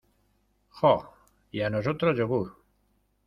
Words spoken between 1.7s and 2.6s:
nosotros yogur.